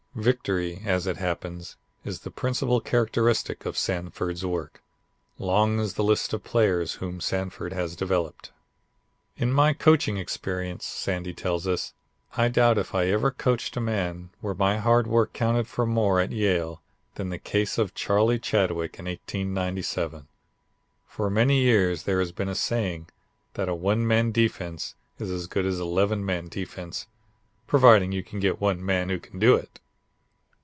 Victory, 0.13 0.81
as 0.83 1.07
it 1.07 1.15
happens, 1.15 1.77
is 2.03 2.19
the 2.19 2.31
principal 2.31 2.81
characteristic 2.81 3.65
of 3.65 3.77
Sanford's 3.77 4.45
work. 4.45 4.83
Long 5.39 5.79
is 5.79 5.93
the 5.93 6.03
list 6.03 6.33
of 6.33 6.43
players 6.43 6.95
whom 6.95 7.21
Sanford 7.21 7.71
has 7.71 7.95
developed. 7.95 8.51
"In 9.37 9.53
my 9.53 9.71
coaching 9.71 10.17
experience," 10.17 10.85
Sandy 10.85 11.33
tells 11.33 11.65
us, 11.65 11.93
"I 12.35 12.49
doubt 12.49 12.77
if 12.77 12.93
I 12.93 13.05
ever 13.05 13.31
coached 13.31 13.77
a 13.77 13.81
man 13.81 14.31
where 14.41 14.53
my 14.53 14.79
hard 14.79 15.07
work 15.07 15.31
counted 15.31 15.65
for 15.65 15.85
more 15.85 16.19
at 16.19 16.33
Yale 16.33 16.81
than 17.15 17.29
the 17.29 17.39
case 17.39 17.77
of 17.77 17.95
Charlie 17.95 18.37
Chadwick 18.37 18.99
in 18.99 19.05
1897. 19.05 20.27
For 21.07 21.29
many 21.29 21.61
years 21.61 22.03
there 22.03 22.19
has 22.19 22.33
been 22.33 22.49
a 22.49 22.53
saying 22.55 23.07
that 23.53 23.69
a 23.69 23.73
one 23.73 24.05
man 24.05 24.33
defense 24.33 24.93
is 25.19 25.31
as 25.31 25.47
good 25.47 25.65
as 25.65 25.79
an 25.79 25.85
eleven 25.85 26.25
men 26.25 26.49
defense, 26.49 27.07
providing 27.65 28.11
you 28.11 28.23
can 28.25 28.41
get 28.41 28.59
one 28.59 28.85
man 28.85 29.07
who 29.07 29.17
can 29.17 29.39
do 29.39 29.55
it. 29.55 29.79